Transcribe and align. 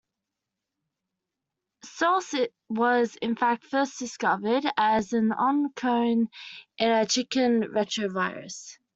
Src 1.85 2.47
was 2.69 3.15
in 3.17 3.35
fact 3.35 3.63
first 3.65 3.99
discovered 3.99 4.65
as 4.75 5.13
an 5.13 5.29
oncogene 5.29 6.25
in 6.79 6.89
a 6.89 7.05
chicken 7.05 7.65
retrovirus. 7.65 8.79